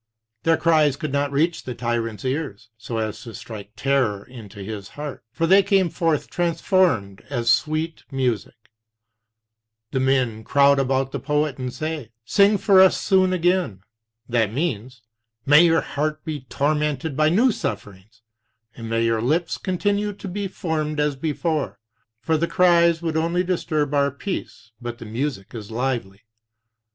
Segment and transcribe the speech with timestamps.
[0.41, 4.87] Their cries could not reach the tyrant's ears so as to strike terror into his
[4.97, 8.55] heart, for they came forth transformed as sweet music.
[9.93, 13.81] And men crowd about the poet and say: Sing for us soon again.
[14.27, 15.03] That means:
[15.45, 18.23] May your heart be tormented by new sufferings,
[18.75, 21.77] and may your lips continue to be formed as before;
[22.21, 26.21] for the cries would only disturb our peace, but the music is lively.